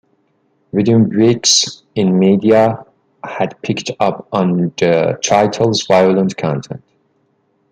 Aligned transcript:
Within 0.71 1.15
weeks 1.15 1.83
the 1.95 2.05
media 2.05 2.83
had 3.23 3.61
picked 3.61 3.91
up 3.99 4.27
on 4.31 4.71
the 4.77 5.19
title's 5.23 5.85
violent 5.85 6.35
content. 6.37 6.81